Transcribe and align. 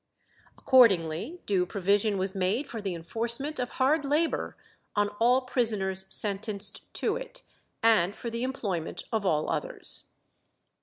Accordingly 0.57 1.41
due 1.45 1.67
provision 1.67 2.17
was 2.17 2.33
made 2.33 2.67
for 2.67 2.81
the 2.81 2.95
enforcement 2.95 3.59
of 3.59 3.69
hard 3.77 4.03
labour 4.03 4.57
on 4.95 5.09
all 5.19 5.41
prisoners 5.41 6.07
sentenced 6.09 6.91
to 6.95 7.17
it, 7.17 7.43
and 7.83 8.15
for 8.15 8.31
the 8.31 8.41
employment 8.41 9.03
of 9.11 9.27
all 9.27 9.47
others. 9.47 10.05